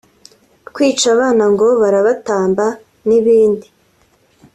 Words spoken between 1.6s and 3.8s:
barabatamba n’ibindi